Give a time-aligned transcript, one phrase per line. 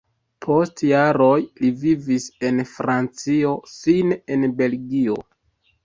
[0.45, 5.25] Post jaroj li vivis en Francio, fine en Belgio.